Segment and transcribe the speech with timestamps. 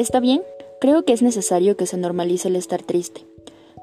[0.00, 0.40] ¿Está bien?
[0.80, 3.26] Creo que es necesario que se normalice el estar triste.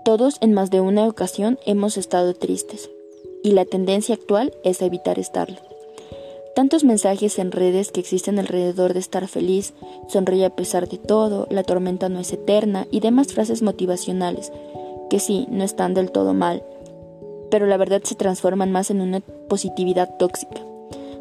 [0.04, 2.90] Todos en más de una ocasión hemos estado tristes,
[3.44, 5.58] y la tendencia actual es evitar estarlo.
[6.56, 9.76] Tantos mensajes en redes que existen alrededor de estar feliz,
[10.08, 14.52] sonríe a pesar de todo, la tormenta no es eterna y demás frases motivacionales,
[15.12, 16.64] que sí, no están del todo mal,
[17.52, 20.62] pero la verdad se transforman más en una positividad tóxica.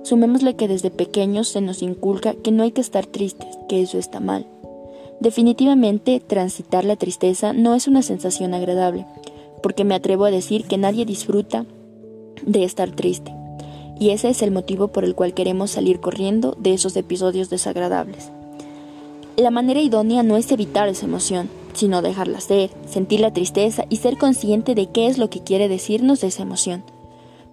[0.04, 3.98] Sumémosle que desde pequeños se nos inculca que no hay que estar tristes, que eso
[3.98, 4.46] está mal.
[5.20, 9.06] Definitivamente, transitar la tristeza no es una sensación agradable,
[9.62, 11.64] porque me atrevo a decir que nadie disfruta
[12.44, 13.32] de estar triste
[13.98, 18.30] y ese es el motivo por el cual queremos salir corriendo de esos episodios desagradables.
[19.36, 23.96] La manera idónea no es evitar esa emoción, sino dejarla ser, sentir la tristeza y
[23.96, 26.84] ser consciente de qué es lo que quiere decirnos esa emoción,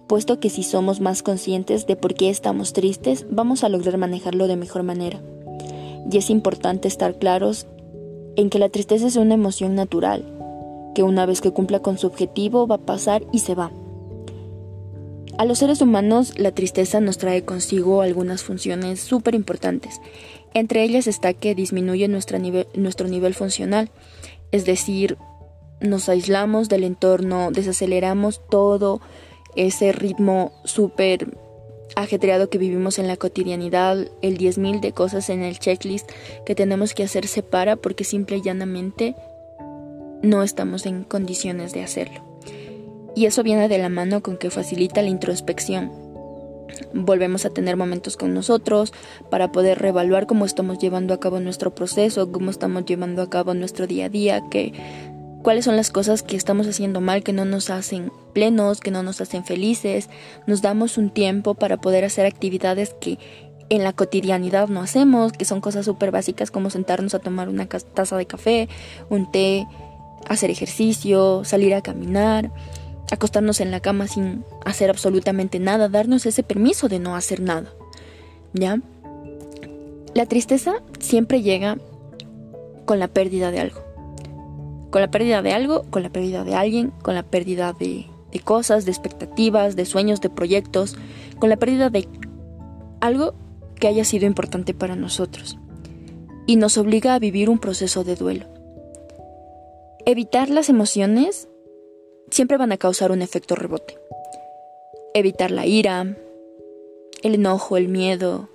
[0.06, 4.46] puesto que si somos más conscientes de por qué estamos tristes, vamos a lograr manejarlo
[4.46, 5.20] de mejor manera.
[6.10, 7.66] Y es importante estar claros
[8.36, 10.24] en que la tristeza es una emoción natural,
[10.94, 13.70] que una vez que cumpla con su objetivo va a pasar y se va.
[15.36, 20.00] A los seres humanos la tristeza nos trae consigo algunas funciones súper importantes.
[20.52, 23.90] Entre ellas está que disminuye nuestro nivel, funcional,
[24.52, 25.18] es decir,
[25.80, 29.00] nos aislamos del entorno, desaceleramos todo
[29.56, 31.36] ese ritmo súper
[31.96, 36.10] ajetreado que vivimos en la cotidianidad, el 10.000 de cosas en el checklist
[36.44, 39.14] que tenemos que hacer se para porque simple y llanamente
[40.22, 42.22] no estamos en condiciones de hacerlo.
[43.14, 45.92] Y eso viene de la mano con que facilita la introspección.
[46.92, 48.92] Volvemos a tener momentos con nosotros
[49.30, 53.54] para poder reevaluar cómo estamos llevando a cabo nuestro proceso, cómo estamos llevando a cabo
[53.54, 54.72] nuestro día a día, que,
[55.44, 59.04] cuáles son las cosas que estamos haciendo mal, que no nos hacen plenos, que no
[59.04, 60.08] nos hacen felices.
[60.48, 63.18] Nos damos un tiempo para poder hacer actividades que
[63.68, 67.66] en la cotidianidad no hacemos, que son cosas súper básicas como sentarnos a tomar una
[67.66, 68.68] taza de café,
[69.10, 69.66] un té,
[70.26, 72.50] hacer ejercicio, salir a caminar
[73.10, 77.70] acostarnos en la cama sin hacer absolutamente nada, darnos ese permiso de no hacer nada.
[78.52, 78.80] ¿Ya?
[80.14, 81.76] La tristeza siempre llega
[82.86, 83.83] con la pérdida de algo.
[84.94, 88.06] Con la pérdida de algo, con la pérdida de alguien, con la pérdida de,
[88.44, 90.94] cosas, de expectativas, de sueños, de proyectos,
[91.40, 92.06] con la pérdida de
[93.00, 93.34] algo
[93.74, 95.58] que haya sido importante para nosotros.
[96.46, 98.46] Y nos obliga a vivir un proceso de duelo.
[100.06, 101.48] Evitar las emociones
[102.30, 103.98] siempre van a causar un efecto rebote.
[105.12, 106.16] Evitar la ira,
[107.24, 108.48] el enojo, el miedo,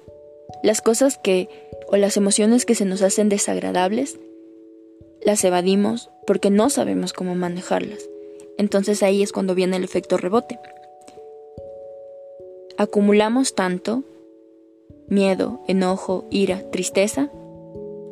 [0.64, 1.50] las cosas que
[1.90, 4.18] o las emociones que se nos hacen desagradables,
[5.22, 8.10] las evadimos porque no sabemos cómo manejarlas.
[8.58, 10.60] Entonces ahí es cuando viene el efecto rebote.
[12.78, 14.04] Acumulamos tanto
[15.08, 17.30] miedo, enojo, ira, tristeza,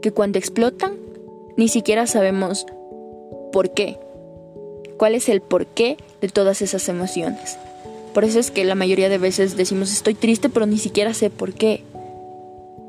[0.01, 0.95] que cuando explotan
[1.57, 2.65] ni siquiera sabemos
[3.51, 3.99] por qué
[4.97, 7.57] cuál es el porqué de todas esas emociones.
[8.13, 11.29] Por eso es que la mayoría de veces decimos estoy triste pero ni siquiera sé
[11.29, 11.83] por qué.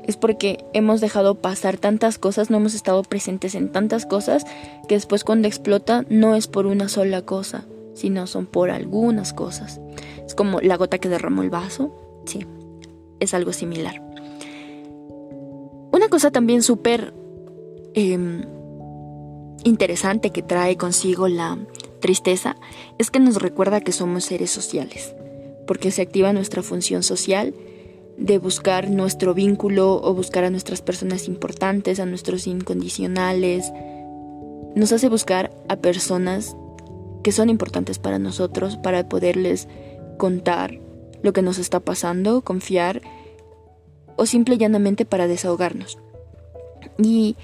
[0.09, 4.43] Es porque hemos dejado pasar tantas cosas, no hemos estado presentes en tantas cosas,
[4.87, 9.79] que después cuando explota no es por una sola cosa, sino son por algunas cosas.
[10.25, 12.43] Es como la gota que derramó el vaso, sí,
[13.19, 14.01] es algo similar.
[15.91, 17.13] Una cosa también súper
[17.93, 18.45] em,
[19.63, 21.59] interesante que trae consigo la
[21.99, 22.55] tristeza
[22.97, 25.13] es que nos recuerda que somos seres sociales,
[25.67, 27.53] porque se activa nuestra función social
[28.19, 33.71] de buscar nuestro vínculo o buscar a nuestras personas importantes, a nuestros incondicionales.
[34.75, 36.55] Nos hace buscar a personas
[37.23, 39.67] que son importantes para nosotros para poderles
[40.17, 40.79] contar
[41.23, 43.01] lo que nos está pasando, confiar
[44.17, 45.97] o simple y llanamente para desahogarnos.
[46.97, 47.37] Y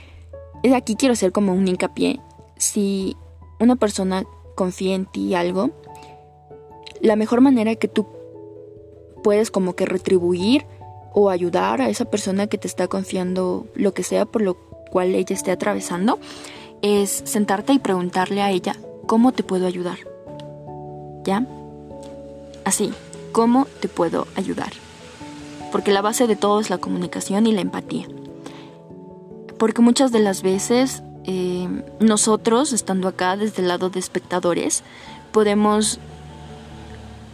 [0.76, 2.20] aquí quiero hacer como un hincapié.
[2.58, 3.16] Si
[3.60, 4.26] una persona
[4.56, 5.72] confía en ti algo,
[7.00, 8.08] la mejor manera que tú
[9.24, 10.66] puedes como que retribuir
[11.18, 14.56] o ayudar a esa persona que te está confiando lo que sea por lo
[14.92, 16.20] cual ella esté atravesando
[16.82, 18.76] es sentarte y preguntarle a ella
[19.08, 19.98] cómo te puedo ayudar.
[21.24, 21.48] ¿Ya?
[22.66, 22.94] Así,
[23.32, 24.74] ¿cómo te puedo ayudar?
[25.72, 28.08] Porque la base de todo es la comunicación y la empatía.
[29.58, 31.68] Porque muchas de las veces eh,
[32.00, 34.84] nosotros, estando acá desde el lado de espectadores,
[35.32, 35.98] podemos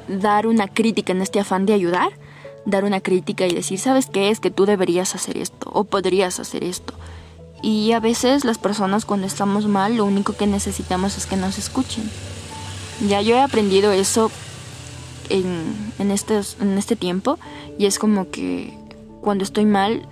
[0.07, 2.11] dar una crítica en este afán de ayudar,
[2.65, 4.39] dar una crítica y decir, ¿sabes qué es?
[4.39, 6.93] Que tú deberías hacer esto o podrías hacer esto.
[7.61, 11.57] Y a veces las personas cuando estamos mal, lo único que necesitamos es que nos
[11.57, 12.09] escuchen.
[13.07, 14.31] Ya yo he aprendido eso
[15.29, 17.39] en, en, este, en este tiempo
[17.77, 18.77] y es como que
[19.21, 20.07] cuando estoy mal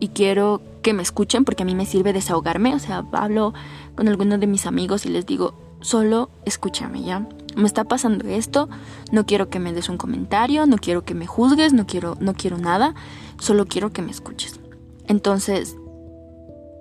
[0.00, 2.74] y quiero que me escuchen porque a mí me sirve desahogarme.
[2.74, 3.54] O sea, hablo
[3.94, 7.26] con algunos de mis amigos y les digo, solo escúchame, ¿ya?
[7.56, 8.68] Me está pasando esto,
[9.10, 12.34] no quiero que me des un comentario, no quiero que me juzgues, no quiero, no
[12.34, 12.94] quiero nada,
[13.38, 14.58] solo quiero que me escuches.
[15.06, 15.76] Entonces,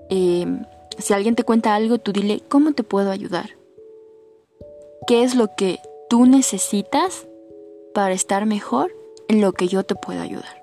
[0.10, 0.46] eh,
[0.98, 3.58] si alguien te cuenta algo, tú dile, ¿cómo te puedo ayudar?
[5.08, 5.80] ¿Qué es lo que
[6.10, 7.28] tú necesitas
[7.94, 8.94] para estar mejor
[9.28, 10.62] en lo que yo te puedo ayudar?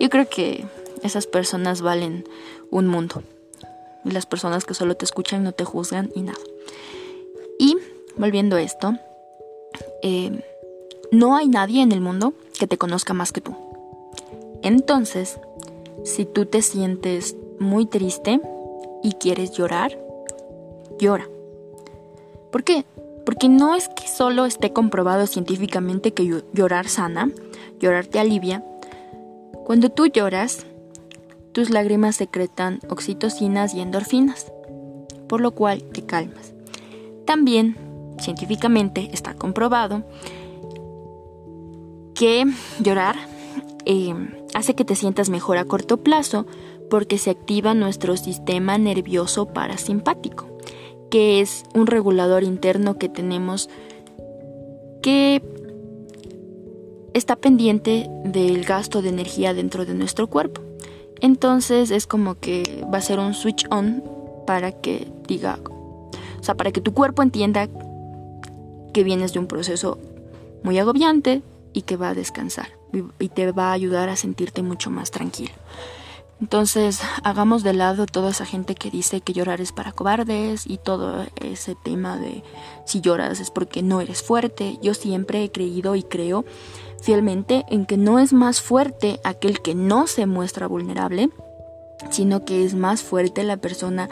[0.00, 0.66] Yo creo que
[1.02, 2.24] esas personas valen
[2.70, 3.22] un mundo.
[4.04, 6.38] Las personas que solo te escuchan no te juzgan y nada.
[7.58, 7.76] Y
[8.16, 8.94] volviendo a esto,
[10.02, 10.42] eh,
[11.10, 13.54] no hay nadie en el mundo que te conozca más que tú.
[14.62, 15.38] Entonces,
[16.04, 18.40] si tú te sientes muy triste
[19.02, 19.98] y quieres llorar,
[20.98, 21.28] llora.
[22.50, 22.84] ¿Por qué?
[23.24, 27.30] Porque no es que solo esté comprobado científicamente que llorar sana,
[27.78, 28.64] llorar te alivia.
[29.64, 30.66] Cuando tú lloras,
[31.52, 34.50] tus lágrimas secretan oxitocinas y endorfinas,
[35.28, 36.54] por lo cual te calmas.
[37.26, 37.76] También,
[38.18, 40.04] científicamente, está comprobado
[42.14, 42.44] que
[42.80, 43.16] llorar
[43.84, 44.14] eh,
[44.54, 46.46] hace que te sientas mejor a corto plazo
[46.90, 50.48] porque se activa nuestro sistema nervioso parasimpático,
[51.10, 53.70] que es un regulador interno que tenemos
[55.02, 55.42] que
[57.14, 60.62] está pendiente del gasto de energía dentro de nuestro cuerpo.
[61.20, 64.02] Entonces es como que va a ser un switch on
[64.46, 67.68] para que diga, o sea, para que tu cuerpo entienda
[68.98, 69.96] que vienes de un proceso
[70.64, 71.40] muy agobiante
[71.72, 72.66] y que va a descansar
[73.20, 75.52] y te va a ayudar a sentirte mucho más tranquilo.
[76.40, 80.78] Entonces, hagamos de lado toda esa gente que dice que llorar es para cobardes y
[80.78, 82.42] todo ese tema de
[82.86, 84.80] si lloras es porque no eres fuerte.
[84.82, 86.44] Yo siempre he creído y creo
[87.00, 91.30] fielmente en que no es más fuerte aquel que no se muestra vulnerable,
[92.10, 94.08] sino que es más fuerte la persona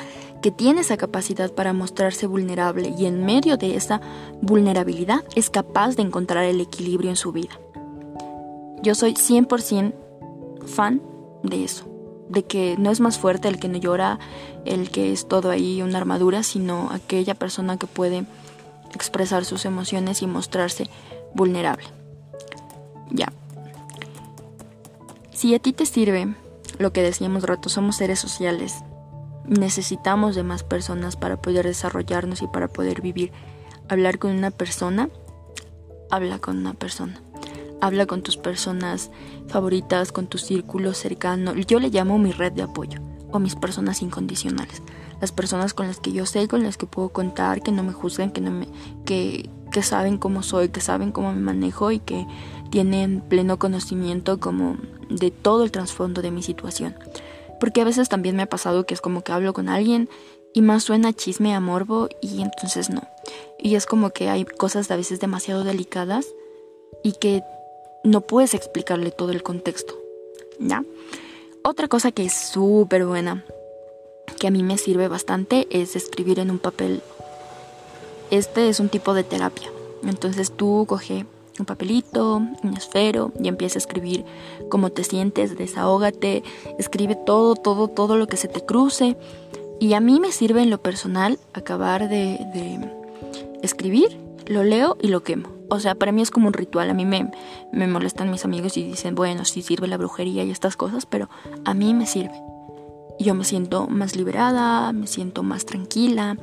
[0.46, 4.00] que tiene esa capacidad para mostrarse vulnerable y en medio de esa
[4.40, 7.58] vulnerabilidad es capaz de encontrar el equilibrio en su vida.
[8.80, 9.92] Yo soy 100%
[10.64, 11.02] fan
[11.42, 11.88] de eso
[12.28, 14.20] de que no es más fuerte el que no llora,
[14.64, 18.24] el que es todo ahí una armadura, sino aquella persona que puede
[18.94, 20.88] expresar sus emociones y mostrarse
[21.34, 21.86] vulnerable.
[23.10, 23.32] Ya.
[25.32, 26.36] Si a ti te sirve
[26.78, 28.84] lo que decíamos rato, somos seres sociales.
[29.48, 33.32] Necesitamos de más personas para poder desarrollarnos y para poder vivir.
[33.88, 35.08] Hablar con una persona,
[36.10, 37.20] habla con una persona.
[37.80, 39.10] Habla con tus personas
[39.48, 41.54] favoritas, con tu círculo cercano.
[41.54, 43.00] Yo le llamo mi red de apoyo
[43.30, 44.82] o mis personas incondicionales.
[45.20, 47.92] Las personas con las que yo sé, con las que puedo contar, que no me
[47.92, 48.68] juzgan, que, no me,
[49.04, 52.26] que, que saben cómo soy, que saben cómo me manejo y que
[52.70, 54.76] tienen pleno conocimiento como
[55.08, 56.96] de todo el trasfondo de mi situación.
[57.60, 60.08] Porque a veces también me ha pasado que es como que hablo con alguien
[60.52, 63.02] y más suena chisme a morbo y entonces no.
[63.58, 66.26] Y es como que hay cosas a veces demasiado delicadas
[67.02, 67.42] y que
[68.04, 69.94] no puedes explicarle todo el contexto.
[70.58, 70.82] ¿Ya?
[71.62, 73.44] Otra cosa que es súper buena,
[74.38, 77.02] que a mí me sirve bastante, es escribir en un papel.
[78.30, 79.70] Este es un tipo de terapia.
[80.02, 81.26] Entonces tú coge
[81.60, 84.24] un papelito, un esfero y empieza a escribir
[84.68, 86.42] cómo te sientes, desahógate,
[86.78, 89.16] escribe todo, todo, todo lo que se te cruce.
[89.78, 92.38] Y a mí me sirve en lo personal acabar de,
[93.62, 95.50] escribir, lo leo y lo quemo.
[95.68, 96.88] O sea, para mí es como un ritual.
[96.88, 97.30] A mí me,
[97.72, 101.28] me molestan mis amigos y dicen, bueno, sí sirve la brujería y estas cosas, pero
[101.64, 102.40] a mí me sirve.
[103.18, 106.36] Yo me siento más liberada, me siento más tranquila.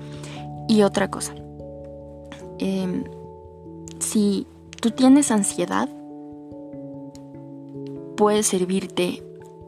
[0.67, 1.33] Y otra cosa,
[2.59, 3.03] em,
[3.99, 4.47] si
[4.83, 5.87] tú tienes ansiedad,
[8.17, 9.23] puede servirte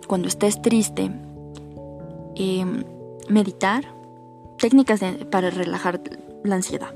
[0.07, 1.09] cuando estés triste
[2.35, 2.83] em,
[3.29, 3.85] meditar,
[4.59, 4.99] técnicas
[5.31, 6.01] para relajar
[6.43, 6.93] la ansiedad.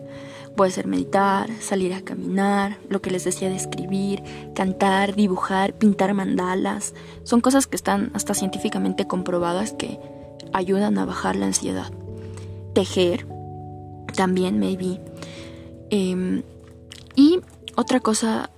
[0.58, 4.22] Puede ser meditar, salir a caminar, lo que les decía de escribir,
[4.54, 6.96] cantar, dibujar, pintar mandalas.
[7.24, 9.98] Son cosas que están hasta científicamente comprobadas que
[10.52, 11.90] ayudan a bajar la ansiedad.
[12.74, 13.26] Tejer,
[14.14, 15.00] también maybe.
[15.90, 16.44] Em,
[17.16, 17.40] y
[17.80, 18.50] otra cosa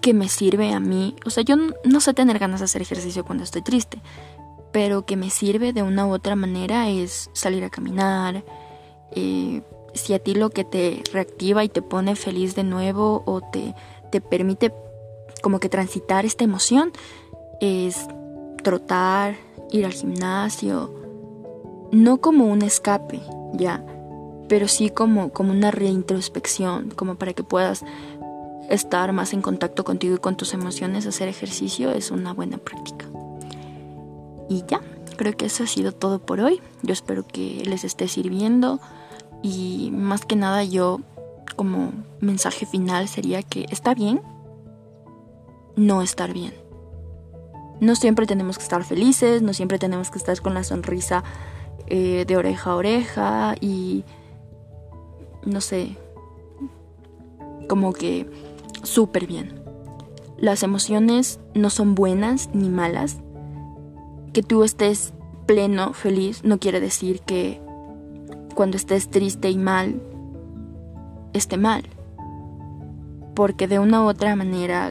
[0.00, 3.24] que me sirve a mí, o sea, yo no sé tener ganas de hacer ejercicio
[3.24, 4.00] cuando estoy triste,
[4.72, 8.44] pero que me sirve de una u otra manera es salir a caminar,
[9.12, 9.62] eh,
[9.94, 13.74] si a ti lo que te reactiva y te pone feliz de nuevo o te,
[14.10, 14.72] te permite
[15.42, 16.92] como que transitar esta emoción
[17.60, 18.06] es
[18.62, 19.36] trotar,
[19.70, 20.92] ir al gimnasio,
[21.92, 23.20] no como un escape,
[23.54, 23.84] ya,
[24.48, 27.84] pero sí como, como una reintrospección, como para que puedas
[28.68, 33.06] estar más en contacto contigo y con tus emociones, hacer ejercicio es una buena práctica.
[34.48, 34.80] Y ya,
[35.16, 36.60] creo que eso ha sido todo por hoy.
[36.82, 38.80] Yo espero que les esté sirviendo
[39.42, 41.00] y más que nada yo
[41.56, 44.20] como mensaje final sería que está bien
[45.76, 46.52] no estar bien.
[47.80, 51.22] No siempre tenemos que estar felices, no siempre tenemos que estar con la sonrisa
[51.86, 54.04] eh, de oreja a oreja y
[55.48, 55.96] no sé,
[57.68, 58.28] como que
[58.82, 59.60] súper bien.
[60.36, 63.18] Las emociones no son buenas ni malas.
[64.32, 65.12] Que tú estés
[65.46, 67.60] pleno, feliz, no quiere decir que
[68.54, 70.00] cuando estés triste y mal,
[71.32, 71.84] esté mal.
[73.34, 74.90] Porque de una u otra manera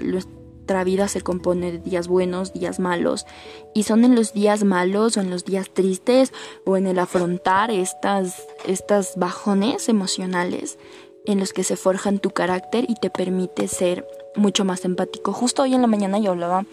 [0.67, 3.25] nuestra vida se compone de días buenos, días malos.
[3.73, 6.33] Y son en los días malos o en los días tristes
[6.65, 10.77] o en el afrontar estas, estas bajones emocionales
[11.25, 14.05] en los que se forjan tu carácter y te permite ser
[14.35, 15.31] mucho más empático.
[15.31, 16.65] Justo hoy en la mañana yo hablaba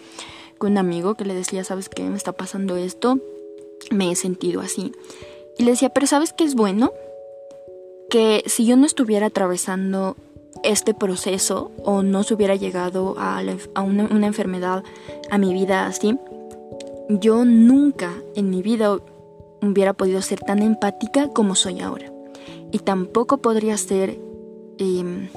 [0.57, 2.03] con un amigo que le decía, ¿sabes qué?
[2.03, 3.17] Me está pasando esto,
[3.91, 4.91] me he sentido así.
[5.57, 6.91] Y le decía, pero ¿sabes qué es bueno?
[8.09, 10.17] Que si yo no estuviera atravesando
[10.63, 13.41] este proceso o no se hubiera llegado a,
[13.83, 14.83] una, una enfermedad
[15.29, 16.17] a mi vida así,
[17.09, 18.97] yo nunca en mi vida
[19.61, 22.11] hubiera podido ser tan empática como soy ahora.
[22.71, 24.19] Y tampoco podría ser,
[24.77, 25.29] em,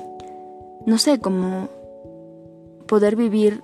[0.86, 1.68] no sé, como
[2.86, 3.62] poder vivir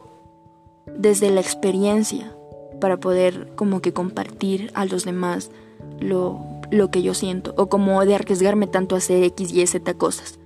[0.86, 2.36] desde la experiencia
[2.80, 5.50] para poder como que compartir a los demás
[5.98, 9.94] lo, lo que yo siento o como de arriesgarme tanto a hacer X, Y, Z
[9.94, 10.38] cosas.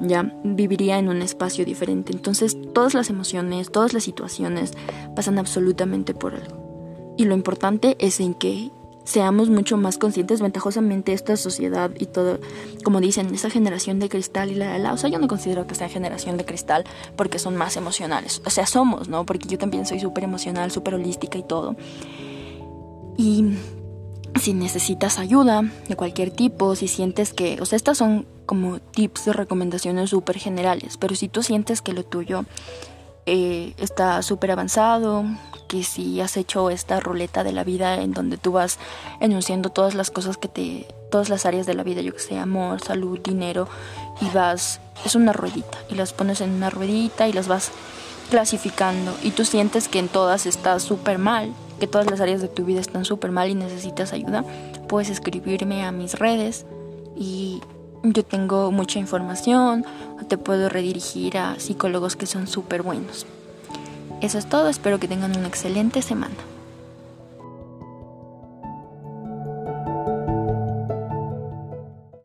[0.00, 2.12] Ya viviría en un espacio diferente.
[2.12, 4.72] Entonces todas las emociones, todas las situaciones
[5.14, 7.14] pasan absolutamente por algo.
[7.16, 8.70] Y lo importante es en que
[9.04, 12.38] seamos mucho más conscientes ventajosamente esta sociedad y todo,
[12.84, 15.66] como dicen, esta generación de cristal y la de la, o sea, yo no considero
[15.66, 16.84] que sea generación de cristal
[17.16, 19.26] porque son más emocionales, o sea, somos, ¿no?
[19.26, 21.76] Porque yo también soy súper emocional, súper holística y todo.
[23.16, 23.56] Y
[24.38, 29.26] si necesitas ayuda de cualquier tipo, si sientes que, o sea, estas son como tips
[29.26, 32.44] de recomendaciones súper generales, pero si tú sientes que lo tuyo
[33.26, 35.24] eh, está súper avanzado,
[35.68, 38.78] que si has hecho esta ruleta de la vida en donde tú vas
[39.20, 42.38] enunciando todas las cosas que te, todas las áreas de la vida, yo que sé,
[42.38, 43.68] amor, salud, dinero,
[44.20, 47.70] y vas, es una ruedita, y las pones en una ruedita y las vas
[48.30, 52.48] clasificando, y tú sientes que en todas estás súper mal, que todas las áreas de
[52.48, 54.44] tu vida están súper mal y necesitas ayuda,
[54.88, 56.66] puedes escribirme a mis redes
[57.16, 57.60] y
[58.04, 59.84] yo tengo mucha información,
[60.28, 63.26] te puedo redirigir a psicólogos que son súper buenos.
[64.20, 66.34] Eso es todo, espero que tengan una excelente semana.